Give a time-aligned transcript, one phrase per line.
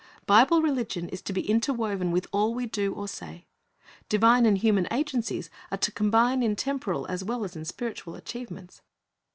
[0.25, 3.45] Bible religion is to be interwoven with all we do or say.
[4.09, 8.81] Divine and human agencies are to combine in temporal as well as in spiritual achievements.